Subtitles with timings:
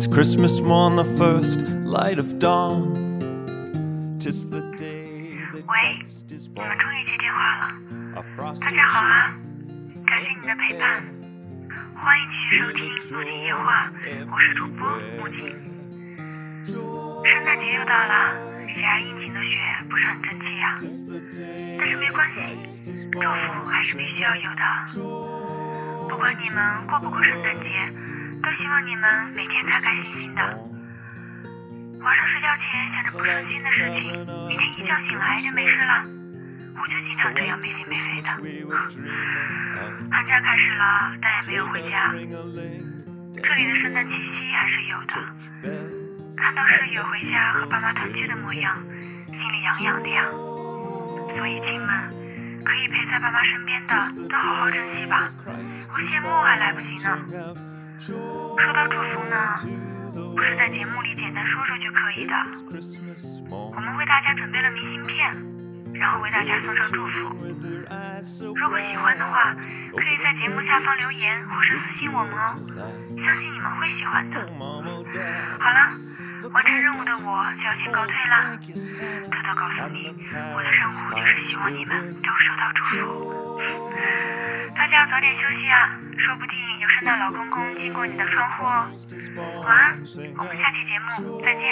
[0.00, 2.96] It's Christmas morn, the first light of dawn.
[4.18, 5.76] Tis the day that 喂
[6.08, 6.68] ，Christ is 你 born.
[6.68, 7.68] 们终于接电话了，
[8.62, 9.36] 大家好啊
[10.06, 11.04] 感谢你的陪伴，
[12.00, 13.88] 欢迎继续收听《不听夜话》，
[14.32, 15.52] 我是主播木槿。
[16.64, 18.32] 圣诞节又到了，
[18.72, 19.58] 喜爱殷勤的雪
[19.90, 20.80] 不是很争气啊，
[21.78, 22.40] 但是没关系，
[23.12, 24.62] 祝福还是必须要有的。
[26.08, 27.68] 不管你们过不过圣诞节，
[28.42, 30.42] 都希望你们每天开开心心的。
[32.00, 36.04] 晚上睡觉前想着不顺心的事情，明天一觉醒来就没事了。
[36.76, 38.28] 我就经常这样没心没肺的。
[40.10, 42.10] 寒假开始了，但也没有回家。
[42.12, 45.14] 这里的圣诞气息还是有的。
[46.36, 48.82] 看到室友回家和爸妈团聚的模样，
[49.26, 50.24] 心里痒痒的呀。
[51.36, 51.88] 所以亲们，
[52.64, 53.94] 可以陪在爸妈身边的
[54.28, 55.28] 都好好珍惜吧。
[55.46, 57.69] 我羡慕还来不及呢。
[58.00, 59.36] 说到祝福呢，
[60.34, 62.34] 不是在节目里简单说说就可以的。
[63.50, 65.36] 我们为大家准备了明信片，
[65.92, 67.36] 然后为大家送上祝福。
[68.56, 69.54] 如果喜欢的话，
[69.94, 72.56] 可以在节目下方留言或是私信我们哦，
[73.22, 74.40] 相信你们会喜欢的。
[75.58, 75.92] 好了，
[76.52, 78.56] 完成任务的我就要先告退啦。
[79.30, 80.08] 偷偷告诉你，
[80.54, 83.60] 我的任务就是希望你们都收到祝福。
[84.75, 88.87] 大家要早点休息啊，说不定有圣诞老公公经过你的窗户哦。
[89.63, 89.97] 晚安，
[90.37, 91.63] 我们下期节目再见。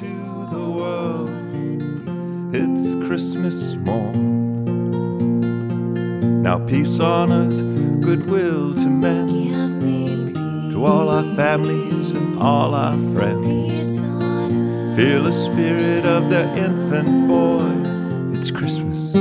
[0.00, 1.30] to the world.
[2.54, 4.42] It's Christmas morn.
[6.42, 7.62] Now peace on earth,
[8.00, 13.46] goodwill to men, Give me to all our families and all our friends.
[13.46, 14.96] peace on earth.
[14.96, 17.70] Feel the spirit of the infant boy.
[18.36, 19.14] It's Christmas,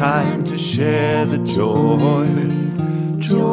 [0.00, 2.26] time to share the joy.
[3.18, 3.50] Joy.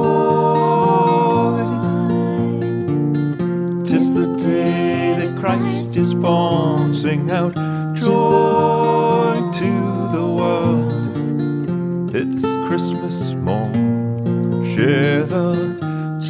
[3.83, 6.95] Tis the day that Christ is born.
[6.95, 7.53] Sing out
[7.95, 9.71] joy to
[10.15, 12.15] the world.
[12.15, 14.65] It's Christmas morn.
[14.73, 15.53] Share the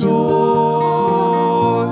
[0.01, 1.85] joy.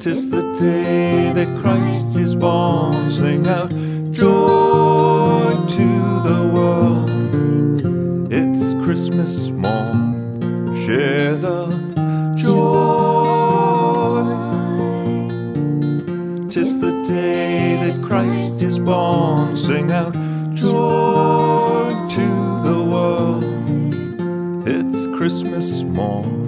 [0.00, 3.10] Tis the day that Christ is born.
[3.10, 3.70] Sing out
[4.10, 4.87] joy
[10.88, 11.66] Share the
[12.34, 12.64] joy.
[16.48, 19.54] Tis the day that Christ is born.
[19.58, 20.14] Sing out
[20.54, 22.26] joy to
[22.66, 23.44] the world.
[24.66, 26.47] It's Christmas morn.